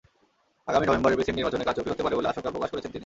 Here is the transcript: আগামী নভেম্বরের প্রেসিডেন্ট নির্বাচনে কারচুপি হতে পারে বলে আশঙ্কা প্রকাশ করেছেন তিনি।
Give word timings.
আগামী 0.69 0.85
নভেম্বরের 0.87 1.17
প্রেসিডেন্ট 1.17 1.39
নির্বাচনে 1.39 1.65
কারচুপি 1.67 1.89
হতে 1.91 2.03
পারে 2.05 2.15
বলে 2.17 2.31
আশঙ্কা 2.31 2.53
প্রকাশ 2.55 2.69
করেছেন 2.71 2.91
তিনি। 2.91 2.99